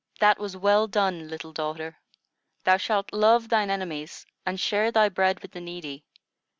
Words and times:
"That 0.19 0.39
was 0.39 0.57
well 0.57 0.87
done, 0.87 1.27
little 1.27 1.53
daughter. 1.53 1.99
Thou 2.63 2.77
shalt 2.77 3.13
love 3.13 3.49
thine 3.49 3.69
enemies, 3.69 4.25
and 4.47 4.59
share 4.59 4.91
thy 4.91 5.09
bread 5.09 5.41
with 5.41 5.51
the 5.51 5.61
needy. 5.61 6.05